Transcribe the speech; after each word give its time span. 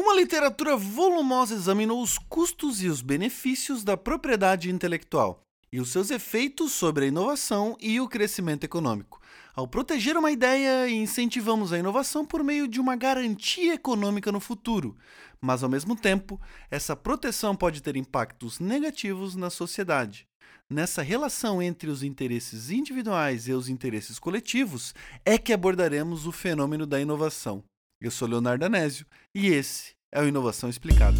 Uma 0.00 0.14
literatura 0.14 0.76
volumosa 0.76 1.56
examinou 1.56 2.00
os 2.00 2.18
custos 2.18 2.80
e 2.80 2.86
os 2.86 3.02
benefícios 3.02 3.82
da 3.82 3.96
propriedade 3.96 4.70
intelectual 4.70 5.42
e 5.72 5.80
os 5.80 5.90
seus 5.90 6.12
efeitos 6.12 6.70
sobre 6.70 7.04
a 7.04 7.08
inovação 7.08 7.76
e 7.80 8.00
o 8.00 8.06
crescimento 8.06 8.62
econômico. 8.62 9.20
Ao 9.56 9.66
proteger 9.66 10.16
uma 10.16 10.30
ideia, 10.30 10.88
incentivamos 10.88 11.72
a 11.72 11.80
inovação 11.80 12.24
por 12.24 12.44
meio 12.44 12.68
de 12.68 12.78
uma 12.78 12.94
garantia 12.94 13.74
econômica 13.74 14.30
no 14.30 14.38
futuro, 14.38 14.96
mas 15.40 15.64
ao 15.64 15.68
mesmo 15.68 15.96
tempo, 15.96 16.40
essa 16.70 16.94
proteção 16.94 17.56
pode 17.56 17.82
ter 17.82 17.96
impactos 17.96 18.60
negativos 18.60 19.34
na 19.34 19.50
sociedade. 19.50 20.28
Nessa 20.70 21.02
relação 21.02 21.60
entre 21.60 21.90
os 21.90 22.04
interesses 22.04 22.70
individuais 22.70 23.48
e 23.48 23.52
os 23.52 23.68
interesses 23.68 24.20
coletivos 24.20 24.94
é 25.24 25.36
que 25.36 25.52
abordaremos 25.52 26.24
o 26.24 26.30
fenômeno 26.30 26.86
da 26.86 27.00
inovação. 27.00 27.64
Eu 28.00 28.12
sou 28.12 28.28
Leonardo 28.28 28.64
Anésio 28.64 29.04
e 29.34 29.48
esse 29.48 29.96
é 30.12 30.22
o 30.22 30.28
Inovação 30.28 30.70
Explicada. 30.70 31.18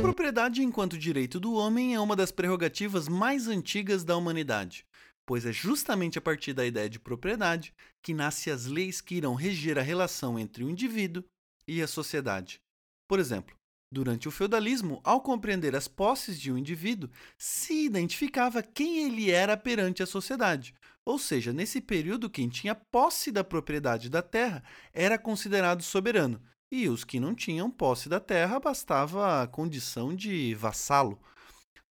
Propriedade 0.00 0.62
enquanto 0.62 0.96
direito 0.96 1.40
do 1.40 1.54
homem 1.54 1.96
é 1.96 2.00
uma 2.00 2.14
das 2.14 2.30
prerrogativas 2.30 3.08
mais 3.08 3.48
antigas 3.48 4.04
da 4.04 4.16
humanidade, 4.16 4.86
pois 5.26 5.44
é 5.44 5.52
justamente 5.52 6.18
a 6.18 6.22
partir 6.22 6.52
da 6.52 6.64
ideia 6.64 6.88
de 6.88 7.00
propriedade 7.00 7.74
que 8.00 8.14
nascem 8.14 8.52
as 8.52 8.66
leis 8.66 9.00
que 9.00 9.16
irão 9.16 9.34
reger 9.34 9.76
a 9.76 9.82
relação 9.82 10.38
entre 10.38 10.62
o 10.62 10.70
indivíduo 10.70 11.24
e 11.66 11.82
a 11.82 11.88
sociedade. 11.88 12.60
Por 13.08 13.18
exemplo, 13.18 13.56
Durante 13.92 14.28
o 14.28 14.30
feudalismo, 14.30 15.00
ao 15.02 15.20
compreender 15.20 15.74
as 15.74 15.88
posses 15.88 16.40
de 16.40 16.52
um 16.52 16.56
indivíduo, 16.56 17.10
se 17.36 17.86
identificava 17.86 18.62
quem 18.62 19.04
ele 19.04 19.32
era 19.32 19.56
perante 19.56 20.00
a 20.00 20.06
sociedade. 20.06 20.72
Ou 21.04 21.18
seja, 21.18 21.52
nesse 21.52 21.80
período, 21.80 22.30
quem 22.30 22.48
tinha 22.48 22.72
posse 22.72 23.32
da 23.32 23.42
propriedade 23.42 24.08
da 24.08 24.22
terra 24.22 24.62
era 24.92 25.18
considerado 25.18 25.82
soberano, 25.82 26.40
e 26.70 26.88
os 26.88 27.02
que 27.02 27.18
não 27.18 27.34
tinham 27.34 27.68
posse 27.68 28.08
da 28.08 28.20
terra 28.20 28.60
bastava 28.60 29.42
a 29.42 29.48
condição 29.48 30.14
de 30.14 30.54
vassalo. 30.54 31.20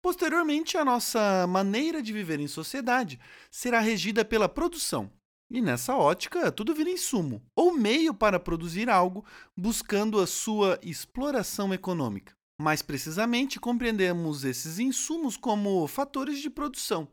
Posteriormente, 0.01 0.77
a 0.77 0.85
nossa 0.85 1.45
maneira 1.47 2.01
de 2.01 2.13
viver 2.13 2.39
em 2.39 2.47
sociedade 2.47 3.19
será 3.51 3.81
regida 3.81 4.23
pela 4.23 4.47
produção, 4.47 5.11
e 5.49 5.61
nessa 5.61 5.95
ótica, 5.95 6.51
tudo 6.51 6.75
vira 6.75 6.89
insumo, 6.89 7.41
ou 7.55 7.73
meio 7.73 8.13
para 8.13 8.39
produzir 8.39 8.89
algo, 8.89 9.25
buscando 9.57 10.19
a 10.19 10.27
sua 10.27 10.79
exploração 10.83 11.73
econômica. 11.73 12.33
Mais 12.61 12.81
precisamente, 12.81 13.59
compreendemos 13.59 14.43
esses 14.43 14.79
insumos 14.79 15.37
como 15.37 15.87
fatores 15.87 16.39
de 16.39 16.49
produção, 16.49 17.07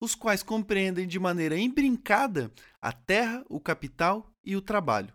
os 0.00 0.14
quais 0.14 0.42
compreendem 0.42 1.06
de 1.06 1.18
maneira 1.18 1.56
imbrincada 1.56 2.52
a 2.82 2.92
terra, 2.92 3.44
o 3.48 3.60
capital 3.60 4.30
e 4.44 4.56
o 4.56 4.60
trabalho. 4.60 5.14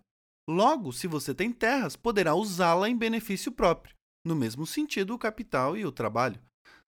Logo, 0.50 0.92
se 0.92 1.08
você 1.08 1.34
tem 1.34 1.52
terras, 1.52 1.96
poderá 1.96 2.34
usá-la 2.34 2.90
em 2.90 2.98
benefício 2.98 3.52
próprio, 3.52 3.96
no 4.26 4.36
mesmo 4.36 4.66
sentido 4.66 5.14
o 5.14 5.20
capital 5.20 5.78
e 5.78 5.86
o 5.86 5.92
trabalho. 5.92 6.40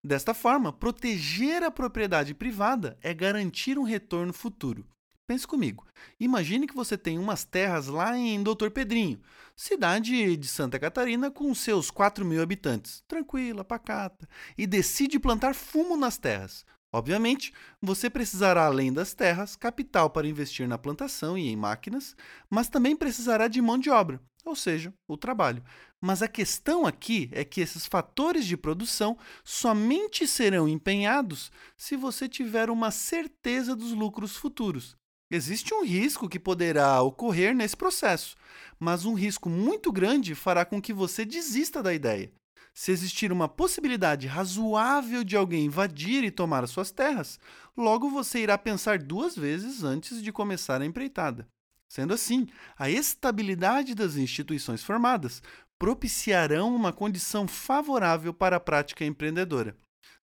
Desta 0.04 0.34
forma, 0.34 0.72
proteger 0.72 1.64
a 1.64 1.72
propriedade 1.72 2.34
privada 2.34 2.98
é 3.02 3.14
garantir 3.14 3.78
um 3.78 3.84
retorno 3.84 4.32
futuro. 4.34 4.86
Pense 5.28 5.48
comigo. 5.48 5.84
Imagine 6.20 6.68
que 6.68 6.76
você 6.76 6.96
tem 6.96 7.18
umas 7.18 7.44
terras 7.44 7.88
lá 7.88 8.16
em 8.16 8.44
Doutor 8.44 8.70
Pedrinho, 8.70 9.20
cidade 9.56 10.38
de 10.38 10.48
Santa 10.48 10.78
Catarina 10.78 11.32
com 11.32 11.54
seus 11.56 11.90
4 11.90 12.24
mil 12.24 12.44
habitantes, 12.44 13.04
tranquila, 13.08 13.64
pacata, 13.64 14.30
e 14.56 14.68
decide 14.68 15.18
plantar 15.18 15.56
fumo 15.56 15.98
nas 15.98 16.20
terras. 16.20 16.64
Obviamente, 16.94 17.52
você 17.82 18.08
precisará, 18.08 18.68
além 18.68 18.94
das 18.94 19.16
terras, 19.16 19.56
capital 19.56 20.12
para 20.12 20.28
investir 20.28 20.68
na 20.68 20.78
plantação 20.78 21.36
e 21.36 21.50
em 21.50 21.56
máquinas, 21.56 22.16
mas 22.48 22.70
também 22.70 22.96
precisará 22.96 23.48
de 23.48 23.60
mão 23.64 23.80
de 23.80 23.90
obra, 23.90 24.22
ou 24.46 24.56
seja, 24.56 24.94
o 25.08 25.18
trabalho. 25.18 25.64
Mas 26.00 26.22
a 26.22 26.28
questão 26.28 26.86
aqui 26.86 27.30
é 27.34 27.44
que 27.44 27.62
esses 27.62 27.88
fatores 27.88 28.46
de 28.46 28.56
produção 28.56 29.18
somente 29.44 30.28
serão 30.28 30.68
empenhados 30.68 31.52
se 31.76 31.98
você 31.98 32.30
tiver 32.30 32.70
uma 32.70 32.92
certeza 32.92 33.76
dos 33.76 33.92
lucros 33.92 34.38
futuros. 34.38 34.96
Existe 35.32 35.74
um 35.74 35.84
risco 35.84 36.30
que 36.30 36.40
poderá 36.40 37.02
ocorrer 37.02 37.56
nesse 37.56 37.76
processo, 37.76 38.36
mas 38.80 39.06
um 39.06 39.14
risco 39.14 39.50
muito 39.50 39.92
grande 39.92 40.36
fará 40.36 40.64
com 40.64 40.82
que 40.82 40.94
você 40.94 41.26
desista 41.26 41.82
da 41.82 41.94
ideia. 41.94 42.32
Se 42.74 42.92
existir 42.92 43.32
uma 43.32 43.48
possibilidade 43.48 44.28
razoável 44.28 45.24
de 45.24 45.36
alguém 45.36 45.66
invadir 45.66 46.24
e 46.24 46.30
tomar 46.30 46.64
as 46.64 46.70
suas 46.70 46.92
terras, 46.92 47.40
logo 47.76 48.10
você 48.10 48.40
irá 48.40 48.58
pensar 48.58 49.00
duas 49.00 49.36
vezes 49.36 49.82
antes 49.84 50.22
de 50.22 50.32
começar 50.32 50.82
a 50.82 50.86
empreitada. 50.86 51.48
Sendo 51.88 52.14
assim, 52.14 52.48
a 52.78 52.90
estabilidade 52.90 53.96
das 53.96 54.18
instituições 54.18 54.84
formadas 54.84 55.42
propiciarão 55.80 56.76
uma 56.76 56.92
condição 56.92 57.48
favorável 57.48 58.34
para 58.34 58.58
a 58.58 58.60
prática 58.60 59.06
empreendedora. 59.06 59.76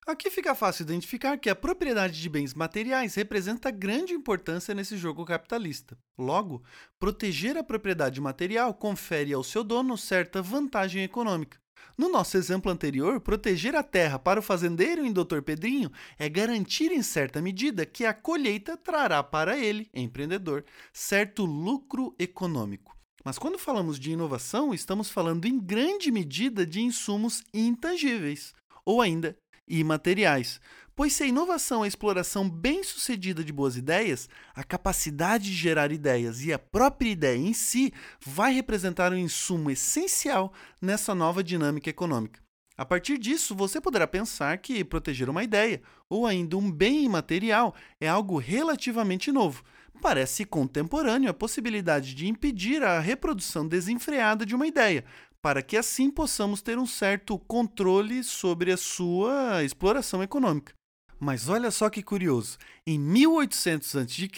Aqui 0.07 0.31
fica 0.31 0.55
fácil 0.55 0.83
identificar 0.83 1.39
que 1.39 1.49
a 1.49 1.55
propriedade 1.55 2.21
de 2.21 2.29
bens 2.29 2.55
materiais 2.55 3.15
representa 3.15 3.71
grande 3.71 4.13
importância 4.13 4.75
nesse 4.75 4.97
jogo 4.97 5.25
capitalista. 5.25 5.97
Logo, 6.19 6.63
proteger 6.99 7.57
a 7.57 7.63
propriedade 7.63 8.21
material 8.21 8.75
confere 8.75 9.33
ao 9.33 9.45
seu 9.45 9.63
dono 9.63 9.97
certa 9.97 10.43
vantagem 10.43 11.05
econômica. 11.05 11.63
No 11.97 12.09
nosso 12.09 12.37
exemplo 12.37 12.71
anterior, 12.71 13.21
proteger 13.21 13.77
a 13.77 13.83
terra 13.83 14.19
para 14.19 14.41
o 14.41 14.43
fazendeiro 14.43 15.05
em 15.05 15.13
Dr. 15.13 15.41
Pedrinho 15.45 15.91
é 16.19 16.29
garantir, 16.29 16.91
em 16.91 17.03
certa 17.03 17.41
medida, 17.41 17.87
que 17.87 18.05
a 18.05 18.15
colheita 18.15 18.77
trará 18.77 19.23
para 19.23 19.59
ele, 19.59 19.89
empreendedor, 19.95 20.65
certo 20.93 21.45
lucro 21.45 22.15
econômico. 22.19 22.97
Mas 23.25 23.39
quando 23.39 23.59
falamos 23.59 24.01
de 24.01 24.11
inovação, 24.11 24.75
estamos 24.75 25.11
falando 25.11 25.47
em 25.47 25.61
grande 25.61 26.11
medida 26.11 26.67
de 26.67 26.81
insumos 26.81 27.43
intangíveis, 27.55 28.53
ou 28.85 29.01
ainda 29.01 29.37
imateriais. 29.69 30.61
Pois 30.95 31.15
se 31.15 31.23
a 31.23 31.27
inovação 31.27 31.83
é 31.83 31.85
a 31.87 31.89
exploração 31.89 32.49
bem-sucedida 32.49 33.43
de 33.43 33.53
boas 33.53 33.77
ideias, 33.77 34.29
a 34.55 34.63
capacidade 34.63 35.45
de 35.45 35.55
gerar 35.55 35.91
ideias 35.91 36.45
e 36.45 36.53
a 36.53 36.59
própria 36.59 37.09
ideia 37.09 37.39
em 37.39 37.55
si 37.55 37.93
vai 38.21 38.53
representar 38.53 39.13
um 39.13 39.17
insumo 39.17 39.71
essencial 39.71 40.53
nessa 40.81 41.15
nova 41.15 41.43
dinâmica 41.43 41.89
econômica. 41.89 42.41
A 42.77 42.85
partir 42.85 43.17
disso, 43.17 43.55
você 43.55 43.81
poderá 43.81 44.07
pensar 44.07 44.59
que 44.59 44.85
proteger 44.85 45.31
uma 45.31 45.45
ideia, 45.45 45.81
ou 46.09 46.27
ainda 46.27 46.57
um 46.57 46.71
bem 46.71 47.05
imaterial, 47.05 47.75
é 48.01 48.09
algo 48.09 48.39
relativamente 48.39 49.33
novo. 49.33 49.63
Parece 50.01 50.45
contemporâneo 50.45 51.31
a 51.31 51.35
possibilidade 51.35 52.15
de 52.15 52.27
impedir 52.27 52.83
a 52.83 52.99
reprodução 52.99 53.69
desenfreada 53.69 54.45
de 54.45 54.55
uma 54.55 54.67
ideia, 54.67 55.05
para 55.43 55.61
que 55.61 55.77
assim 55.77 56.09
possamos 56.09 56.63
ter 56.63 56.79
um 56.79 56.87
certo 56.87 57.37
controle 57.37 58.23
sobre 58.23 58.71
a 58.71 58.77
sua 58.77 59.65
exploração 59.65 60.23
econômica. 60.23 60.73
Mas 61.19 61.49
olha 61.49 61.71
só 61.71 61.91
que 61.91 62.03
curioso, 62.03 62.59
em 62.87 62.99
1800 62.99 63.97
a.C., 63.97 64.29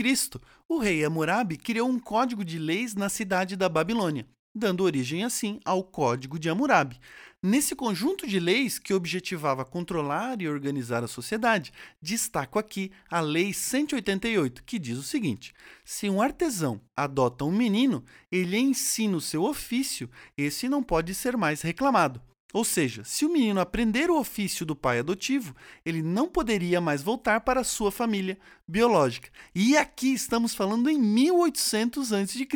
o 0.69 0.78
rei 0.78 1.04
Hammurabi 1.04 1.56
criou 1.59 1.88
um 1.88 1.98
código 1.98 2.44
de 2.44 2.59
leis 2.59 2.94
na 2.94 3.09
cidade 3.09 3.54
da 3.54 3.69
Babilônia, 3.69 4.26
dando 4.54 4.84
origem 4.84 5.25
assim 5.25 5.59
ao 5.65 5.82
Código 5.82 6.38
de 6.38 6.48
Hammurabi. 6.48 7.00
Nesse 7.42 7.75
conjunto 7.75 8.26
de 8.26 8.41
leis 8.41 8.78
que 8.78 8.94
objetivava 8.94 9.66
controlar 9.66 10.41
e 10.41 10.48
organizar 10.48 11.04
a 11.04 11.09
sociedade, 11.09 11.72
destaco 12.00 12.59
aqui 12.59 12.91
a 13.10 13.20
Lei 13.20 13.53
188, 13.53 14.64
que 14.64 14.78
diz 14.78 14.97
o 14.97 15.03
seguinte: 15.03 15.53
se 15.84 16.09
um 16.09 16.22
artesão 16.22 16.81
adota 16.97 17.44
um 17.44 17.53
menino, 17.53 18.03
ele 18.32 18.56
ensina 18.56 19.16
o 19.16 19.20
seu 19.20 19.43
ofício, 19.43 20.09
esse 20.38 20.70
não 20.70 20.82
pode 20.82 21.14
ser 21.14 21.37
mais 21.37 21.60
reclamado. 21.60 22.22
Ou 22.54 22.65
seja, 22.65 23.03
se 23.03 23.26
o 23.26 23.28
menino 23.28 23.59
aprender 23.59 24.09
o 24.09 24.16
ofício 24.16 24.65
do 24.65 24.76
pai 24.76 25.00
adotivo, 25.00 25.56
ele 25.84 26.04
não 26.04 26.28
poderia 26.28 26.81
mais 26.81 27.03
voltar 27.03 27.41
para 27.41 27.62
a 27.62 27.65
sua 27.65 27.91
família 27.91 28.38
biológica. 28.66 29.28
E 29.53 29.76
aqui 29.76 30.15
estamos 30.15 30.54
falando 30.54 30.88
em 30.88 30.97
1800 30.97 32.12
a.C. 32.12 32.46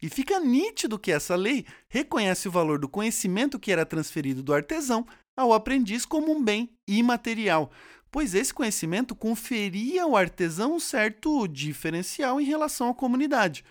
E 0.00 0.08
fica 0.08 0.38
nítido 0.38 0.96
que 0.96 1.10
essa 1.10 1.34
lei 1.34 1.66
reconhece 1.88 2.46
o 2.46 2.50
valor 2.52 2.78
do 2.78 2.88
conhecimento 2.88 3.58
que 3.58 3.72
era 3.72 3.84
transferido 3.84 4.40
do 4.40 4.54
artesão 4.54 5.04
ao 5.36 5.52
aprendiz 5.52 6.06
como 6.06 6.30
um 6.30 6.40
bem 6.40 6.70
imaterial, 6.86 7.72
pois 8.12 8.36
esse 8.36 8.54
conhecimento 8.54 9.16
conferia 9.16 10.04
ao 10.04 10.16
artesão 10.16 10.76
um 10.76 10.80
certo 10.80 11.48
diferencial 11.48 12.40
em 12.40 12.44
relação 12.44 12.88
à 12.88 12.94
comunidade. 12.94 13.64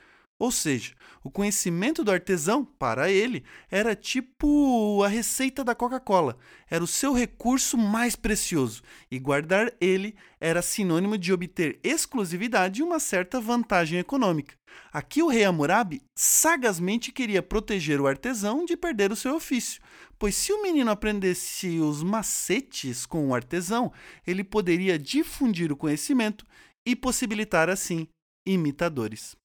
Ou 0.43 0.51
seja, 0.51 0.91
o 1.23 1.31
conhecimento 1.31 2.03
do 2.03 2.11
artesão, 2.11 2.65
para 2.65 3.09
ele, 3.09 3.45
era 3.71 3.95
tipo 3.95 5.01
a 5.01 5.07
receita 5.07 5.63
da 5.63 5.73
Coca-Cola, 5.73 6.37
era 6.69 6.83
o 6.83 6.87
seu 6.87 7.13
recurso 7.13 7.77
mais 7.77 8.13
precioso, 8.13 8.83
e 9.09 9.17
guardar 9.19 9.71
ele 9.79 10.17
era 10.41 10.61
sinônimo 10.61 11.17
de 11.17 11.31
obter 11.31 11.79
exclusividade 11.81 12.81
e 12.81 12.83
uma 12.83 12.99
certa 12.99 13.39
vantagem 13.39 13.99
econômica. 13.99 14.53
Aqui 14.91 15.23
o 15.23 15.29
rei 15.29 15.45
Hammurabi 15.45 16.01
sagazmente 16.13 17.13
queria 17.13 17.41
proteger 17.41 18.01
o 18.01 18.07
artesão 18.07 18.65
de 18.65 18.75
perder 18.75 19.13
o 19.13 19.15
seu 19.15 19.35
ofício, 19.35 19.81
pois 20.19 20.35
se 20.35 20.51
o 20.51 20.61
menino 20.61 20.91
aprendesse 20.91 21.79
os 21.79 22.03
macetes 22.03 23.05
com 23.05 23.29
o 23.29 23.33
artesão, 23.33 23.93
ele 24.27 24.43
poderia 24.43 24.99
difundir 24.99 25.71
o 25.71 25.77
conhecimento 25.77 26.45
e 26.85 26.97
possibilitar 26.97 27.69
assim 27.69 28.09
imitadores. 28.45 29.41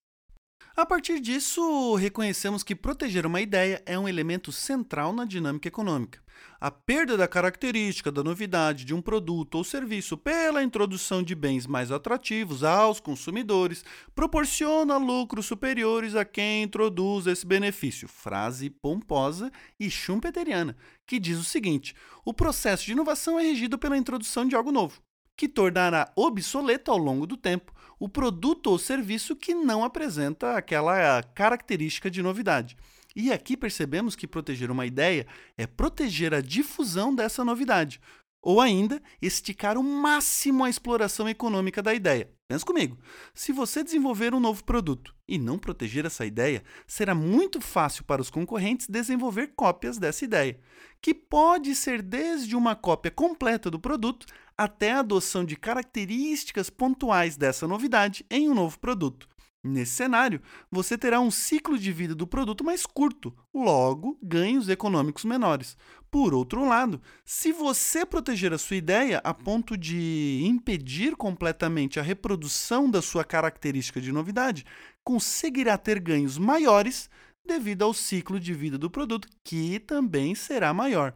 A 0.78 0.86
partir 0.86 1.18
disso, 1.18 1.96
reconhecemos 1.96 2.62
que 2.62 2.72
proteger 2.72 3.26
uma 3.26 3.40
ideia 3.40 3.82
é 3.84 3.98
um 3.98 4.08
elemento 4.08 4.52
central 4.52 5.12
na 5.12 5.24
dinâmica 5.24 5.66
econômica. 5.66 6.22
A 6.60 6.70
perda 6.70 7.16
da 7.16 7.26
característica 7.26 8.12
da 8.12 8.22
novidade 8.22 8.84
de 8.84 8.94
um 8.94 9.02
produto 9.02 9.56
ou 9.56 9.64
serviço 9.64 10.16
pela 10.16 10.62
introdução 10.62 11.20
de 11.20 11.34
bens 11.34 11.66
mais 11.66 11.90
atrativos 11.90 12.62
aos 12.62 13.00
consumidores 13.00 13.84
proporciona 14.14 14.96
lucros 14.98 15.46
superiores 15.46 16.14
a 16.14 16.24
quem 16.24 16.62
introduz 16.62 17.26
esse 17.26 17.44
benefício. 17.44 18.06
Frase 18.06 18.70
pomposa 18.70 19.50
e 19.80 19.90
schumpeteriana, 19.90 20.76
que 21.04 21.18
diz 21.18 21.40
o 21.40 21.44
seguinte: 21.44 21.92
o 22.24 22.32
processo 22.32 22.86
de 22.86 22.92
inovação 22.92 23.36
é 23.36 23.42
regido 23.42 23.80
pela 23.80 23.98
introdução 23.98 24.46
de 24.46 24.54
algo 24.54 24.70
novo, 24.70 25.02
que 25.36 25.48
tornará 25.48 26.12
obsoleto 26.14 26.92
ao 26.92 26.98
longo 26.98 27.26
do 27.26 27.36
tempo 27.36 27.72
o 27.98 28.08
produto 28.08 28.68
ou 28.68 28.78
serviço 28.78 29.34
que 29.34 29.54
não 29.54 29.82
apresenta 29.82 30.56
aquela 30.56 31.22
característica 31.22 32.10
de 32.10 32.22
novidade. 32.22 32.76
E 33.16 33.32
aqui 33.32 33.56
percebemos 33.56 34.14
que 34.14 34.28
proteger 34.28 34.70
uma 34.70 34.86
ideia 34.86 35.26
é 35.56 35.66
proteger 35.66 36.32
a 36.32 36.40
difusão 36.40 37.12
dessa 37.12 37.44
novidade, 37.44 38.00
ou 38.42 38.60
ainda 38.60 39.02
esticar 39.20 39.76
o 39.76 39.82
máximo 39.82 40.64
a 40.64 40.70
exploração 40.70 41.28
econômica 41.28 41.82
da 41.82 41.94
ideia. 41.94 42.30
Pensa 42.48 42.64
comigo: 42.64 42.98
se 43.34 43.52
você 43.52 43.84
desenvolver 43.84 44.34
um 44.34 44.40
novo 44.40 44.64
produto 44.64 45.14
e 45.28 45.38
não 45.38 45.58
proteger 45.58 46.06
essa 46.06 46.24
ideia, 46.24 46.62
será 46.86 47.14
muito 47.14 47.60
fácil 47.60 48.04
para 48.04 48.22
os 48.22 48.30
concorrentes 48.30 48.88
desenvolver 48.88 49.48
cópias 49.54 49.98
dessa 49.98 50.24
ideia, 50.24 50.58
que 51.02 51.12
pode 51.12 51.74
ser 51.74 52.00
desde 52.00 52.56
uma 52.56 52.74
cópia 52.74 53.10
completa 53.10 53.70
do 53.70 53.78
produto 53.78 54.26
até 54.56 54.92
a 54.92 55.00
adoção 55.00 55.44
de 55.44 55.56
características 55.56 56.70
pontuais 56.70 57.36
dessa 57.36 57.68
novidade 57.68 58.24
em 58.30 58.48
um 58.48 58.54
novo 58.54 58.78
produto. 58.78 59.28
Nesse 59.68 59.92
cenário, 59.92 60.40
você 60.70 60.96
terá 60.96 61.20
um 61.20 61.30
ciclo 61.30 61.78
de 61.78 61.92
vida 61.92 62.14
do 62.14 62.26
produto 62.26 62.64
mais 62.64 62.86
curto, 62.86 63.34
logo, 63.54 64.18
ganhos 64.22 64.68
econômicos 64.68 65.24
menores. 65.24 65.76
Por 66.10 66.32
outro 66.32 66.66
lado, 66.66 67.00
se 67.24 67.52
você 67.52 68.06
proteger 68.06 68.52
a 68.52 68.58
sua 68.58 68.76
ideia 68.76 69.20
a 69.22 69.34
ponto 69.34 69.76
de 69.76 70.40
impedir 70.42 71.14
completamente 71.16 72.00
a 72.00 72.02
reprodução 72.02 72.90
da 72.90 73.02
sua 73.02 73.24
característica 73.24 74.00
de 74.00 74.10
novidade, 74.10 74.64
conseguirá 75.04 75.76
ter 75.76 76.00
ganhos 76.00 76.38
maiores 76.38 77.10
devido 77.46 77.82
ao 77.82 77.92
ciclo 77.92 78.40
de 78.40 78.54
vida 78.54 78.78
do 78.78 78.90
produto, 78.90 79.28
que 79.44 79.78
também 79.80 80.34
será 80.34 80.72
maior. 80.72 81.14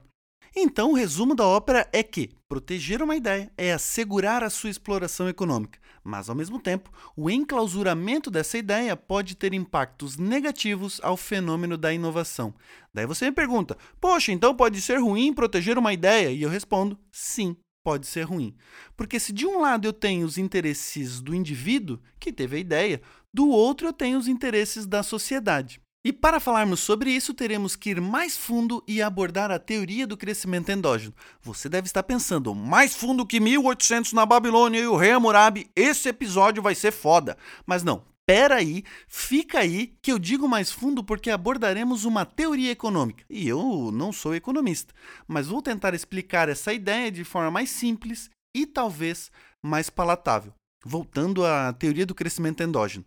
Então, 0.54 0.90
o 0.90 0.94
resumo 0.94 1.34
da 1.34 1.46
ópera 1.46 1.88
é 1.92 2.02
que 2.02 2.30
proteger 2.52 3.02
uma 3.02 3.16
ideia 3.16 3.50
é 3.56 3.72
assegurar 3.72 4.44
a 4.44 4.50
sua 4.50 4.68
exploração 4.68 5.26
econômica, 5.26 5.78
mas, 6.04 6.28
ao 6.28 6.36
mesmo 6.36 6.60
tempo, 6.60 6.92
o 7.16 7.30
enclausuramento 7.30 8.30
dessa 8.30 8.58
ideia 8.58 8.94
pode 8.94 9.34
ter 9.34 9.54
impactos 9.54 10.18
negativos 10.18 11.00
ao 11.02 11.16
fenômeno 11.16 11.78
da 11.78 11.94
inovação. 11.94 12.52
Daí 12.92 13.06
você 13.06 13.24
me 13.24 13.32
pergunta: 13.32 13.74
poxa, 13.98 14.32
então 14.32 14.54
pode 14.54 14.82
ser 14.82 14.98
ruim 14.98 15.32
proteger 15.32 15.78
uma 15.78 15.94
ideia? 15.94 16.30
E 16.30 16.42
eu 16.42 16.50
respondo: 16.50 16.98
sim, 17.10 17.56
pode 17.82 18.06
ser 18.06 18.24
ruim. 18.24 18.54
Porque 18.98 19.18
se 19.18 19.32
de 19.32 19.46
um 19.46 19.58
lado 19.58 19.88
eu 19.88 19.92
tenho 19.94 20.26
os 20.26 20.36
interesses 20.36 21.22
do 21.22 21.34
indivíduo, 21.34 22.00
que 22.20 22.30
teve 22.30 22.56
a 22.56 22.60
ideia, 22.60 23.00
do 23.32 23.48
outro 23.48 23.86
eu 23.88 23.94
tenho 23.94 24.18
os 24.18 24.28
interesses 24.28 24.84
da 24.84 25.02
sociedade. 25.02 25.80
E 26.04 26.12
para 26.12 26.40
falarmos 26.40 26.80
sobre 26.80 27.12
isso, 27.12 27.32
teremos 27.32 27.76
que 27.76 27.90
ir 27.90 28.00
mais 28.00 28.36
fundo 28.36 28.82
e 28.88 29.00
abordar 29.00 29.52
a 29.52 29.58
teoria 29.58 30.04
do 30.04 30.16
crescimento 30.16 30.68
endógeno. 30.68 31.14
Você 31.40 31.68
deve 31.68 31.86
estar 31.86 32.02
pensando, 32.02 32.52
mais 32.56 32.96
fundo 32.96 33.24
que 33.24 33.38
1800 33.38 34.12
na 34.12 34.26
Babilônia 34.26 34.80
e 34.80 34.86
o 34.88 34.96
rei 34.96 35.12
Hammurabi, 35.12 35.70
esse 35.76 36.08
episódio 36.08 36.60
vai 36.60 36.74
ser 36.74 36.90
foda. 36.90 37.38
Mas 37.64 37.84
não, 37.84 38.02
pera 38.26 38.56
aí, 38.56 38.82
fica 39.06 39.60
aí 39.60 39.94
que 40.02 40.10
eu 40.10 40.18
digo 40.18 40.48
mais 40.48 40.72
fundo 40.72 41.04
porque 41.04 41.30
abordaremos 41.30 42.04
uma 42.04 42.26
teoria 42.26 42.72
econômica. 42.72 43.24
E 43.30 43.46
eu 43.46 43.90
não 43.92 44.12
sou 44.12 44.34
economista, 44.34 44.92
mas 45.28 45.46
vou 45.46 45.62
tentar 45.62 45.94
explicar 45.94 46.48
essa 46.48 46.72
ideia 46.72 47.12
de 47.12 47.22
forma 47.22 47.52
mais 47.52 47.70
simples 47.70 48.28
e 48.52 48.66
talvez 48.66 49.30
mais 49.62 49.88
palatável. 49.88 50.52
Voltando 50.84 51.46
à 51.46 51.72
teoria 51.72 52.04
do 52.04 52.12
crescimento 52.12 52.60
endógeno. 52.60 53.04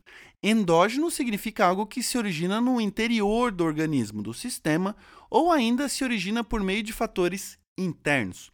Endógeno 0.48 1.10
significa 1.10 1.66
algo 1.66 1.88
que 1.88 2.04
se 2.04 2.20
origina 2.20 2.62
no 2.62 2.80
interior 2.80 3.52
do 3.52 3.64
organismo, 3.64 4.22
do 4.22 4.32
sistema, 4.32 4.96
ou 5.28 5.52
ainda 5.52 5.90
se 5.90 6.04
origina 6.04 6.44
por 6.44 6.62
meio 6.62 6.84
de 6.84 6.94
fatores 6.94 7.58
internos. 7.76 8.52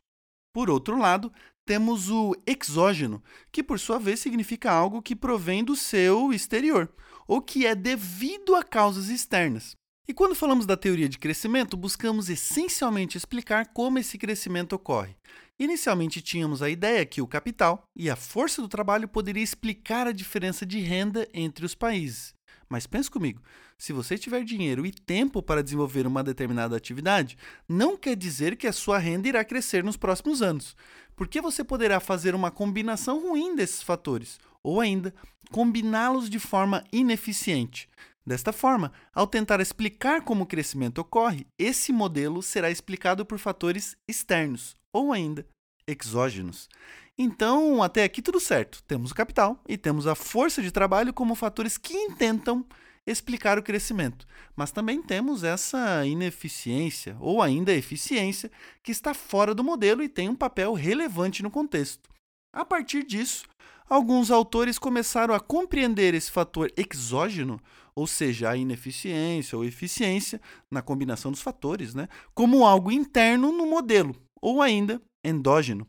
Por 0.54 0.70
outro 0.70 0.98
lado, 0.98 1.34
temos 1.66 2.10
o 2.10 2.34
exógeno, 2.48 3.22
que 3.52 3.62
por 3.62 3.78
sua 3.78 4.00
vez 4.00 4.22
significa 4.22 4.72
algo 4.72 5.02
que 5.02 5.14
provém 5.14 5.66
do 5.66 5.76
seu 5.76 6.32
exterior, 6.32 6.90
ou 7.28 7.42
que 7.42 7.66
é 7.66 7.76
devido 7.76 8.56
a 8.56 8.64
causas 8.64 9.10
externas. 9.10 9.76
E 10.08 10.14
quando 10.14 10.34
falamos 10.34 10.66
da 10.66 10.78
teoria 10.78 11.10
de 11.10 11.20
crescimento, 11.20 11.76
buscamos 11.76 12.30
essencialmente 12.30 13.18
explicar 13.18 13.74
como 13.74 14.00
esse 14.00 14.18
crescimento 14.18 14.78
ocorre. 14.78 15.18
Inicialmente 15.62 16.24
tínhamos 16.24 16.64
a 16.64 16.72
ideia 16.72 17.06
que 17.06 17.22
o 17.22 17.28
capital 17.28 17.88
e 17.96 18.10
a 18.10 18.16
força 18.16 18.64
do 18.64 18.68
trabalho 18.68 19.08
poderia 19.08 19.44
explicar 19.44 20.08
a 20.08 20.12
diferença 20.12 20.66
de 20.66 20.80
renda 20.80 21.30
entre 21.36 21.64
os 21.64 21.76
países. 21.76 22.34
Mas 22.68 22.88
pense 22.88 23.12
comigo, 23.12 23.40
se 23.78 23.94
você 23.94 24.18
tiver 24.18 24.44
dinheiro 24.44 24.88
e 24.88 24.92
tempo 24.92 25.40
para 25.40 25.62
desenvolver 25.62 26.08
uma 26.08 26.24
determinada 26.24 26.76
atividade, 26.76 27.38
não 27.70 27.96
quer 27.96 28.16
dizer 28.16 28.56
que 28.56 28.66
a 28.66 28.74
sua 28.74 28.98
renda 28.98 29.28
irá 29.28 29.46
crescer 29.46 29.84
nos 29.84 29.96
próximos 29.96 30.42
anos, 30.42 30.76
porque 31.16 31.40
você 31.40 31.64
poderá 31.64 32.00
fazer 32.00 32.34
uma 32.34 32.50
combinação 32.50 33.22
ruim 33.22 33.56
desses 33.56 33.84
fatores, 33.84 34.40
ou 34.64 34.82
ainda 34.82 35.14
combiná-los 35.52 36.28
de 36.28 36.40
forma 36.40 36.84
ineficiente. 36.92 37.88
Desta 38.26 38.52
forma, 38.52 38.92
ao 39.14 39.28
tentar 39.28 39.60
explicar 39.60 40.24
como 40.24 40.44
o 40.44 40.48
crescimento 40.48 40.98
ocorre, 41.02 41.46
esse 41.56 41.94
modelo 41.94 42.42
será 42.42 42.72
explicado 42.72 43.24
por 43.24 43.38
fatores 43.38 43.96
externos, 44.08 44.76
ou 44.94 45.12
ainda 45.12 45.46
exógenos. 45.88 46.70
Então, 47.18 47.84
até 47.84 48.04
aqui 48.04 48.22
tudo 48.22 48.40
certo. 48.40 48.84
Temos 48.84 49.12
o 49.12 49.16
capital 49.16 49.62
e 49.68 49.78
temos 49.78 50.08
a 50.08 50.16
força 50.16 50.62
de 50.62 50.72
trabalho 50.72 51.14
como 51.14 51.36
fatores 51.36 51.78
que 51.78 51.94
intentam 51.94 52.66
explicar 53.06 53.58
o 53.58 53.64
crescimento. 53.64 54.26
Mas 54.56 54.72
também 54.72 55.02
temos 55.02 55.44
essa 55.44 56.06
ineficiência 56.06 57.18
ou 57.20 57.42
ainda 57.42 57.74
eficiência 57.74 58.52
que 58.84 58.92
está 58.92 59.14
fora 59.14 59.54
do 59.54 59.64
modelo 59.64 60.04
e 60.04 60.10
tem 60.10 60.30
um 60.30 60.36
papel 60.36 60.74
relevante 60.74 61.44
no 61.44 61.52
contexto. 61.52 62.10
A 62.54 62.66
partir 62.66 63.04
disso, 63.04 63.46
alguns 63.90 64.30
autores 64.30 64.78
começaram 64.78 65.34
a 65.34 65.40
compreender 65.40 66.14
esse 66.14 66.32
fator 66.32 66.72
exógeno, 66.76 67.60
ou 67.96 68.06
seja, 68.08 68.50
a 68.50 68.58
ineficiência 68.58 69.58
ou 69.58 69.66
eficiência 69.66 70.40
na 70.70 70.82
combinação 70.82 71.32
dos 71.32 71.42
fatores, 71.42 71.94
né, 71.94 72.08
como 72.34 72.66
algo 72.66 72.92
interno 72.92 73.52
no 73.52 73.66
modelo, 73.66 74.16
ou 74.42 74.62
ainda 74.62 75.02
endógeno. 75.24 75.88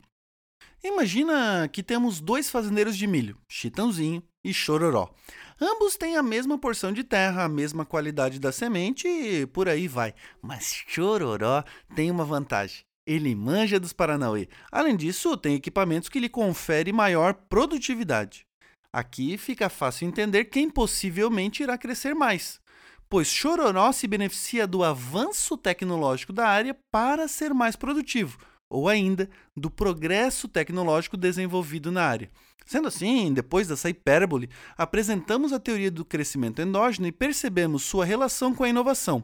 Imagina 0.85 1.68
que 1.73 1.82
temos 1.82 2.21
dois 2.21 2.50
fazendeiros 2.50 2.97
de 2.97 3.06
milho, 3.06 3.38
Chitãozinho 3.49 4.23
e 4.44 4.52
Chororó. 4.52 5.14
Ambos 5.61 5.97
têm 5.97 6.16
a 6.16 6.23
mesma 6.23 6.59
porção 6.59 6.92
de 6.92 7.04
terra, 7.04 7.44
a 7.44 7.49
mesma 7.49 7.85
qualidade 7.85 8.40
da 8.40 8.50
semente 8.50 9.06
e 9.06 9.47
por 9.47 9.68
aí 9.68 9.87
vai. 9.87 10.12
Mas 10.42 10.85
Chororó 10.88 11.62
tem 11.94 12.11
uma 12.11 12.25
vantagem. 12.25 12.85
Ele 13.06 13.35
manja 13.35 13.78
dos 13.78 13.92
Paranauê. 13.92 14.49
Além 14.71 14.97
disso, 14.97 15.37
tem 15.37 15.54
equipamentos 15.54 16.09
que 16.09 16.21
lhe 16.21 16.28
conferem 16.28 16.92
maior 16.92 17.35
produtividade. 17.35 18.44
Aqui 18.92 19.38
fica 19.38 19.68
fácil 19.68 20.06
entender 20.06 20.47
quem 20.47 20.68
possivelmente 20.68 21.62
irá 21.62 21.78
crescer 21.78 22.14
mais, 22.14 22.61
pois 23.12 23.28
Chororó 23.28 23.92
se 23.92 24.07
beneficia 24.07 24.66
do 24.66 24.83
avanço 24.83 25.54
tecnológico 25.59 26.33
da 26.33 26.49
área 26.49 26.75
para 26.90 27.28
ser 27.28 27.52
mais 27.52 27.76
produtivo, 27.76 28.38
ou 28.71 28.88
ainda 28.88 29.28
do 29.54 29.71
progresso 29.71 30.49
tecnológico 30.49 31.14
desenvolvido 31.14 31.92
na 31.92 32.07
área. 32.07 32.31
Sendo 32.64 32.88
assim, 32.88 33.31
depois 33.35 33.69
dessa 33.69 33.90
hipérbole, 33.90 34.49
apresentamos 34.78 35.52
a 35.52 35.61
teoria 35.61 35.90
do 35.90 36.07
crescimento 36.07 36.62
endógeno 36.62 37.07
e 37.07 37.12
percebemos 37.12 37.83
sua 37.83 38.07
relação 38.07 38.54
com 38.54 38.64
a 38.64 38.71
inovação, 38.71 39.23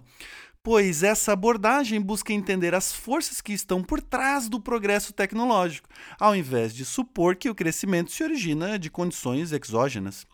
pois 0.62 1.02
essa 1.02 1.32
abordagem 1.32 1.98
busca 1.98 2.34
entender 2.34 2.74
as 2.74 2.92
forças 2.92 3.40
que 3.40 3.54
estão 3.54 3.82
por 3.82 4.02
trás 4.02 4.50
do 4.50 4.60
progresso 4.60 5.14
tecnológico, 5.14 5.88
ao 6.20 6.36
invés 6.36 6.74
de 6.74 6.84
supor 6.84 7.36
que 7.36 7.48
o 7.48 7.54
crescimento 7.54 8.12
se 8.12 8.22
origina 8.22 8.78
de 8.78 8.90
condições 8.90 9.50
exógenas. 9.50 10.26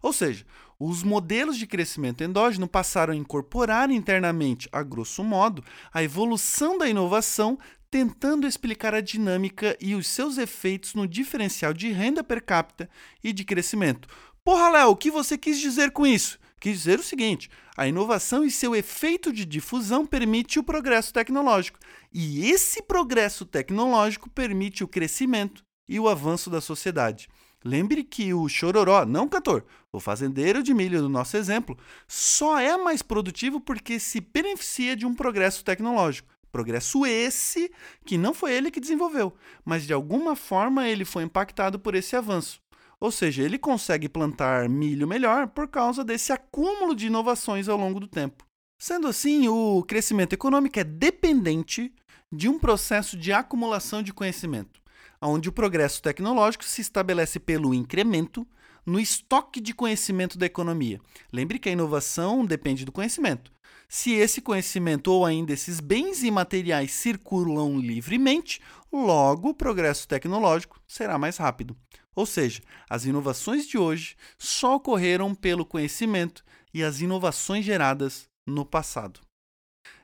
Ou 0.00 0.12
seja, 0.12 0.46
os 0.80 1.02
modelos 1.02 1.58
de 1.58 1.66
crescimento 1.66 2.24
endógeno 2.24 2.66
passaram 2.66 3.12
a 3.12 3.16
incorporar 3.16 3.90
internamente, 3.90 4.66
a 4.72 4.82
grosso 4.82 5.22
modo, 5.22 5.62
a 5.92 6.02
evolução 6.02 6.78
da 6.78 6.88
inovação 6.88 7.58
tentando 7.90 8.46
explicar 8.46 8.94
a 8.94 9.02
dinâmica 9.02 9.76
e 9.78 9.94
os 9.94 10.06
seus 10.06 10.38
efeitos 10.38 10.94
no 10.94 11.06
diferencial 11.06 11.74
de 11.74 11.90
renda 11.90 12.24
per 12.24 12.40
capita 12.40 12.88
e 13.22 13.30
de 13.30 13.44
crescimento. 13.44 14.08
Porra, 14.42 14.70
Léo, 14.70 14.90
o 14.90 14.96
que 14.96 15.10
você 15.10 15.36
quis 15.36 15.60
dizer 15.60 15.90
com 15.90 16.06
isso? 16.06 16.38
Quis 16.58 16.78
dizer 16.78 16.98
o 16.98 17.02
seguinte: 17.02 17.50
a 17.76 17.86
inovação 17.86 18.42
e 18.42 18.50
seu 18.50 18.74
efeito 18.74 19.32
de 19.32 19.44
difusão 19.44 20.06
permite 20.06 20.58
o 20.58 20.64
progresso 20.64 21.12
tecnológico, 21.12 21.78
e 22.12 22.48
esse 22.50 22.82
progresso 22.82 23.44
tecnológico 23.44 24.30
permite 24.30 24.82
o 24.82 24.88
crescimento 24.88 25.62
e 25.86 26.00
o 26.00 26.08
avanço 26.08 26.48
da 26.48 26.60
sociedade. 26.60 27.28
Lembre 27.64 28.02
que 28.02 28.32
o 28.32 28.48
chororó, 28.48 29.04
não 29.04 29.28
cantor, 29.28 29.64
o 29.92 30.00
fazendeiro 30.00 30.62
de 30.62 30.72
milho 30.72 31.02
do 31.02 31.08
nosso 31.08 31.36
exemplo, 31.36 31.76
só 32.08 32.58
é 32.58 32.76
mais 32.76 33.02
produtivo 33.02 33.60
porque 33.60 33.98
se 33.98 34.20
beneficia 34.20 34.96
de 34.96 35.04
um 35.04 35.14
progresso 35.14 35.64
tecnológico. 35.64 36.28
Progresso 36.50 37.06
esse 37.06 37.70
que 38.04 38.18
não 38.18 38.34
foi 38.34 38.52
ele 38.54 38.70
que 38.70 38.80
desenvolveu, 38.80 39.34
mas 39.64 39.86
de 39.86 39.92
alguma 39.92 40.34
forma 40.34 40.88
ele 40.88 41.04
foi 41.04 41.22
impactado 41.22 41.78
por 41.78 41.94
esse 41.94 42.16
avanço. 42.16 42.60
Ou 42.98 43.10
seja, 43.10 43.42
ele 43.42 43.58
consegue 43.58 44.08
plantar 44.08 44.68
milho 44.68 45.06
melhor 45.06 45.48
por 45.48 45.68
causa 45.68 46.04
desse 46.04 46.32
acúmulo 46.32 46.94
de 46.94 47.06
inovações 47.06 47.68
ao 47.68 47.78
longo 47.78 48.00
do 48.00 48.06
tempo. 48.06 48.44
Sendo 48.78 49.06
assim, 49.06 49.48
o 49.48 49.82
crescimento 49.82 50.32
econômico 50.32 50.78
é 50.78 50.84
dependente 50.84 51.92
de 52.32 52.48
um 52.48 52.58
processo 52.58 53.16
de 53.16 53.32
acumulação 53.32 54.02
de 54.02 54.12
conhecimento, 54.12 54.80
onde 55.28 55.48
o 55.48 55.52
progresso 55.52 56.02
tecnológico 56.02 56.64
se 56.64 56.80
estabelece 56.80 57.38
pelo 57.38 57.74
incremento 57.74 58.46
no 58.86 58.98
estoque 58.98 59.60
de 59.60 59.74
conhecimento 59.74 60.38
da 60.38 60.46
economia. 60.46 61.00
Lembre 61.32 61.58
que 61.58 61.68
a 61.68 61.72
inovação 61.72 62.44
depende 62.44 62.84
do 62.84 62.92
conhecimento. 62.92 63.52
Se 63.88 64.12
esse 64.12 64.40
conhecimento 64.40 65.08
ou 65.08 65.26
ainda 65.26 65.52
esses 65.52 65.80
bens 65.80 66.22
imateriais 66.22 66.92
circulam 66.92 67.78
livremente, 67.78 68.60
logo 68.92 69.50
o 69.50 69.54
progresso 69.54 70.06
tecnológico 70.06 70.80
será 70.86 71.18
mais 71.18 71.36
rápido. 71.36 71.76
Ou 72.14 72.24
seja, 72.24 72.62
as 72.88 73.04
inovações 73.04 73.66
de 73.66 73.76
hoje 73.76 74.16
só 74.38 74.76
ocorreram 74.76 75.34
pelo 75.34 75.66
conhecimento 75.66 76.44
e 76.72 76.82
as 76.82 77.00
inovações 77.00 77.64
geradas 77.64 78.28
no 78.46 78.64
passado. 78.64 79.20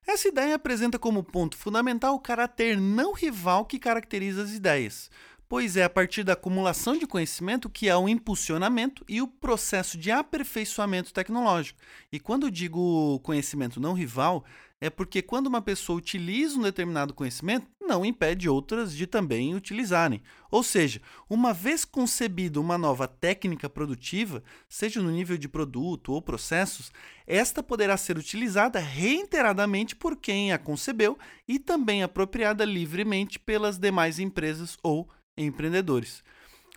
Essa 0.06 0.28
ideia 0.28 0.54
apresenta 0.54 1.00
como 1.00 1.24
ponto 1.24 1.56
fundamental 1.56 2.14
o 2.14 2.20
caráter 2.20 2.80
não 2.80 3.12
rival 3.12 3.64
que 3.64 3.76
caracteriza 3.76 4.44
as 4.44 4.52
ideias, 4.52 5.10
pois 5.48 5.76
é 5.76 5.82
a 5.82 5.90
partir 5.90 6.22
da 6.22 6.34
acumulação 6.34 6.96
de 6.96 7.08
conhecimento 7.08 7.68
que 7.68 7.90
há 7.90 7.98
o 7.98 8.08
impulsionamento 8.08 9.04
e 9.08 9.20
o 9.20 9.26
processo 9.26 9.98
de 9.98 10.12
aperfeiçoamento 10.12 11.12
tecnológico. 11.12 11.80
E 12.12 12.20
quando 12.20 12.52
digo 12.52 13.18
conhecimento 13.24 13.80
não 13.80 13.94
rival, 13.94 14.44
é 14.80 14.88
porque 14.88 15.20
quando 15.22 15.48
uma 15.48 15.60
pessoa 15.60 15.98
utiliza 15.98 16.56
um 16.56 16.62
determinado 16.62 17.12
conhecimento, 17.12 17.66
não 17.86 18.04
impede 18.04 18.48
outras 18.48 18.94
de 18.94 19.06
também 19.06 19.54
utilizarem. 19.54 20.22
Ou 20.50 20.62
seja, 20.62 21.00
uma 21.30 21.52
vez 21.52 21.84
concebida 21.84 22.60
uma 22.60 22.76
nova 22.76 23.08
técnica 23.08 23.68
produtiva, 23.68 24.42
seja 24.68 25.00
no 25.00 25.10
nível 25.10 25.38
de 25.38 25.48
produto 25.48 26.12
ou 26.12 26.20
processos, 26.20 26.92
esta 27.26 27.62
poderá 27.62 27.96
ser 27.96 28.18
utilizada 28.18 28.78
reiteradamente 28.78 29.96
por 29.96 30.16
quem 30.16 30.52
a 30.52 30.58
concebeu 30.58 31.18
e 31.46 31.58
também 31.58 32.02
apropriada 32.02 32.64
livremente 32.64 33.38
pelas 33.38 33.78
demais 33.78 34.18
empresas 34.18 34.76
ou 34.82 35.08
empreendedores. 35.36 36.22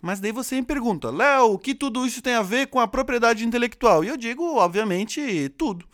Mas 0.02 0.18
daí 0.18 0.32
você 0.32 0.56
me 0.56 0.62
pergunta, 0.62 1.10
Léo, 1.10 1.52
o 1.52 1.58
que 1.58 1.74
tudo 1.74 2.06
isso 2.06 2.22
tem 2.22 2.34
a 2.34 2.42
ver 2.42 2.68
com 2.68 2.80
a 2.80 2.88
propriedade 2.88 3.44
intelectual? 3.44 4.02
E 4.02 4.08
eu 4.08 4.16
digo, 4.16 4.56
obviamente, 4.56 5.48
tudo. 5.58 5.86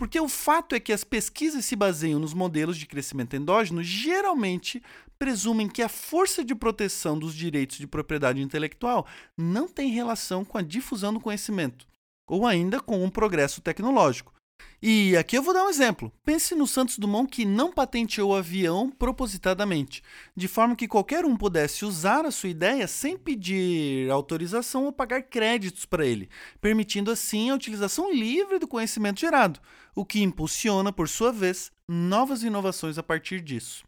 Porque 0.00 0.18
o 0.18 0.30
fato 0.30 0.74
é 0.74 0.80
que 0.80 0.94
as 0.94 1.04
pesquisas 1.04 1.66
se 1.66 1.76
baseiam 1.76 2.18
nos 2.18 2.32
modelos 2.32 2.78
de 2.78 2.86
crescimento 2.86 3.36
endógeno, 3.36 3.82
geralmente 3.82 4.82
presumem 5.18 5.68
que 5.68 5.82
a 5.82 5.90
força 5.90 6.42
de 6.42 6.54
proteção 6.54 7.18
dos 7.18 7.34
direitos 7.34 7.76
de 7.76 7.86
propriedade 7.86 8.40
intelectual 8.40 9.06
não 9.36 9.68
tem 9.68 9.90
relação 9.90 10.42
com 10.42 10.56
a 10.56 10.62
difusão 10.62 11.12
do 11.12 11.20
conhecimento, 11.20 11.86
ou 12.26 12.46
ainda 12.46 12.80
com 12.80 13.04
um 13.04 13.10
progresso 13.10 13.60
tecnológico. 13.60 14.32
E 14.82 15.14
aqui 15.18 15.36
eu 15.36 15.42
vou 15.42 15.52
dar 15.52 15.64
um 15.64 15.68
exemplo. 15.68 16.10
Pense 16.24 16.54
no 16.54 16.66
Santos 16.66 16.98
Dumont 16.98 17.30
que 17.30 17.44
não 17.44 17.70
patenteou 17.70 18.30
o 18.30 18.34
avião 18.34 18.90
propositadamente, 18.90 20.02
de 20.34 20.48
forma 20.48 20.74
que 20.74 20.88
qualquer 20.88 21.26
um 21.26 21.36
pudesse 21.36 21.84
usar 21.84 22.24
a 22.24 22.30
sua 22.30 22.48
ideia 22.48 22.88
sem 22.88 23.18
pedir 23.18 24.10
autorização 24.10 24.86
ou 24.86 24.92
pagar 24.92 25.24
créditos 25.24 25.84
para 25.84 26.06
ele, 26.06 26.30
permitindo 26.58 27.10
assim 27.10 27.50
a 27.50 27.54
utilização 27.54 28.10
livre 28.10 28.58
do 28.58 28.66
conhecimento 28.66 29.20
gerado, 29.20 29.60
o 29.94 30.04
que 30.04 30.22
impulsiona, 30.22 30.92
por 30.92 31.08
sua 31.08 31.32
vez, 31.32 31.70
novas 31.88 32.42
inovações 32.42 32.98
a 32.98 33.02
partir 33.02 33.40
disso. 33.40 33.84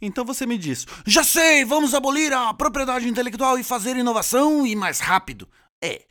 Então 0.00 0.24
você 0.24 0.46
me 0.46 0.58
diz: 0.58 0.86
já 1.06 1.24
sei, 1.24 1.64
vamos 1.64 1.94
abolir 1.94 2.32
a 2.32 2.52
propriedade 2.52 3.08
intelectual 3.08 3.58
e 3.58 3.64
fazer 3.64 3.96
inovação 3.96 4.66
e 4.66 4.76
mais 4.76 5.00
rápido. 5.00 5.48
É, 5.82 6.06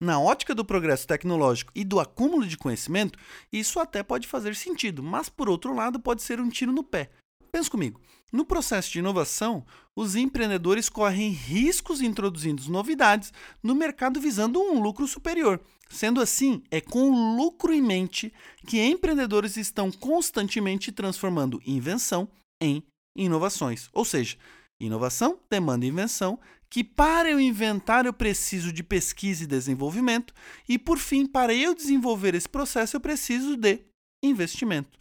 na 0.00 0.20
ótica 0.20 0.54
do 0.54 0.64
progresso 0.64 1.06
tecnológico 1.06 1.72
e 1.74 1.84
do 1.84 2.00
acúmulo 2.00 2.46
de 2.46 2.56
conhecimento, 2.56 3.18
isso 3.52 3.80
até 3.80 4.02
pode 4.02 4.26
fazer 4.28 4.54
sentido, 4.54 5.02
mas 5.02 5.28
por 5.28 5.48
outro 5.48 5.74
lado 5.74 5.98
pode 5.98 6.22
ser 6.22 6.40
um 6.40 6.48
tiro 6.48 6.72
no 6.72 6.84
pé. 6.84 7.10
Pensa 7.50 7.70
comigo. 7.70 8.00
No 8.30 8.44
processo 8.44 8.92
de 8.92 8.98
inovação, 8.98 9.64
os 9.96 10.14
empreendedores 10.14 10.88
correm 10.88 11.30
riscos 11.30 12.02
introduzindo 12.02 12.70
novidades 12.70 13.32
no 13.62 13.74
mercado 13.74 14.20
visando 14.20 14.60
um 14.60 14.80
lucro 14.80 15.06
superior. 15.06 15.60
Sendo 15.88 16.20
assim, 16.20 16.62
é 16.70 16.80
com 16.80 17.10
o 17.10 17.36
lucro 17.36 17.72
em 17.72 17.82
mente 17.82 18.32
que 18.66 18.80
empreendedores 18.80 19.56
estão 19.56 19.90
constantemente 19.90 20.92
transformando 20.92 21.60
invenção 21.66 22.28
em 22.62 22.82
inovações. 23.16 23.88
Ou 23.92 24.04
seja, 24.04 24.36
inovação 24.80 25.38
demanda 25.50 25.86
invenção 25.86 26.38
que 26.70 26.84
para 26.84 27.30
eu 27.30 27.40
inventar 27.40 28.04
eu 28.04 28.12
preciso 28.12 28.72
de 28.72 28.82
pesquisa 28.82 29.44
e 29.44 29.46
desenvolvimento, 29.46 30.34
e 30.68 30.78
por 30.78 30.98
fim, 30.98 31.26
para 31.26 31.54
eu 31.54 31.74
desenvolver 31.74 32.34
esse 32.34 32.48
processo 32.48 32.96
eu 32.96 33.00
preciso 33.00 33.56
de 33.56 33.80
investimento. 34.22 34.98